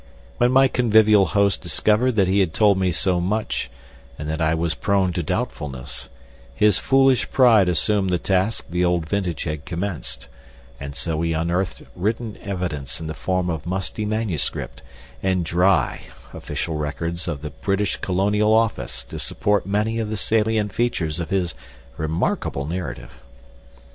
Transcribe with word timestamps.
When 0.39 0.51
my 0.51 0.67
convivial 0.67 1.27
host 1.27 1.61
discovered 1.61 2.13
that 2.15 2.27
he 2.27 2.39
had 2.39 2.55
told 2.55 2.79
me 2.79 2.91
so 2.91 3.21
much, 3.21 3.69
and 4.17 4.27
that 4.27 4.41
I 4.41 4.55
was 4.55 4.73
prone 4.73 5.13
to 5.13 5.21
doubtfulness, 5.21 6.09
his 6.55 6.79
foolish 6.79 7.29
pride 7.29 7.69
assumed 7.69 8.09
the 8.09 8.17
task 8.17 8.65
the 8.67 8.83
old 8.83 9.07
vintage 9.07 9.43
had 9.43 9.63
commenced, 9.63 10.27
and 10.79 10.95
so 10.95 11.21
he 11.21 11.33
unearthed 11.33 11.83
written 11.95 12.35
evidence 12.41 12.99
in 12.99 13.05
the 13.05 13.13
form 13.13 13.47
of 13.47 13.67
musty 13.67 14.03
manuscript, 14.07 14.81
and 15.21 15.45
dry 15.45 16.07
official 16.33 16.77
records 16.77 17.27
of 17.27 17.43
the 17.43 17.51
British 17.51 17.97
Colonial 17.97 18.55
Office 18.55 19.03
to 19.03 19.19
support 19.19 19.67
many 19.67 19.99
of 19.99 20.09
the 20.09 20.17
salient 20.17 20.73
features 20.73 21.19
of 21.19 21.29
his 21.29 21.53
remarkable 21.97 22.65
narrative. 22.65 23.21